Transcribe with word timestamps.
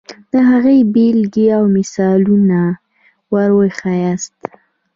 د 0.31 0.33
هغې 0.49 0.77
بېلګې 0.93 1.47
او 1.57 1.63
مثالونه 1.75 2.59
وښیاست. 3.33 4.35